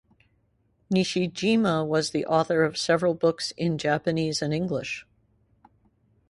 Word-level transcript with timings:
Nishijima 0.91 1.85
was 1.85 2.09
the 2.09 2.25
author 2.25 2.63
of 2.63 2.75
several 2.75 3.13
books 3.13 3.51
in 3.55 3.77
Japanese 3.77 4.41
and 4.41 4.51
English. 4.51 5.05